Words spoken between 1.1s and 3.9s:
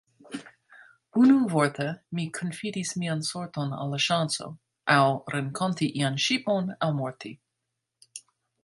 Unuvorte, mi konfidis mian sorton